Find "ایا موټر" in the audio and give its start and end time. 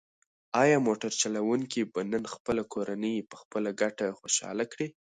0.63-1.11